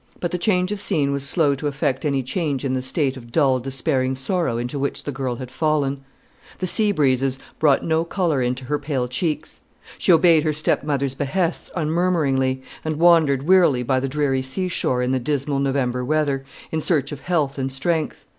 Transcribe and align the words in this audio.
But 0.19 0.31
the 0.31 0.39
change 0.39 0.71
of 0.71 0.79
scene 0.79 1.11
was 1.11 1.29
slow 1.29 1.53
to 1.53 1.67
effect 1.67 2.05
any 2.05 2.23
change 2.23 2.65
in 2.65 2.73
the 2.73 2.81
state 2.81 3.17
of 3.17 3.31
dull 3.31 3.59
despairing 3.59 4.15
sorrow 4.15 4.57
into 4.57 4.79
which 4.79 5.03
the 5.03 5.11
girl 5.11 5.35
had 5.35 5.51
fallen. 5.51 6.01
The 6.57 6.65
sea 6.65 6.91
breezes 6.91 7.37
brought 7.59 7.85
no 7.85 8.03
colour 8.03 8.41
into 8.41 8.65
her 8.65 8.79
pale 8.79 9.07
cheeks. 9.07 9.61
She 9.99 10.11
obeyed 10.11 10.43
her 10.43 10.53
stepmother's 10.53 11.13
behests 11.13 11.69
unmurmuringly, 11.75 12.63
and 12.83 12.95
wandered 12.97 13.43
wearily 13.43 13.83
by 13.83 13.99
the 13.99 14.09
dreary 14.09 14.41
seashore 14.41 15.03
in 15.03 15.11
the 15.11 15.19
dismal 15.19 15.59
November 15.59 16.03
weather, 16.03 16.45
in 16.71 16.81
search 16.81 17.11
of 17.11 17.19
health 17.19 17.59
and 17.59 17.71
strength. 17.71 18.25